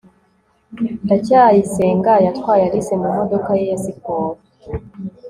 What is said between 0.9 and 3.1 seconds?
ndacyayisenga yatwaye alice mu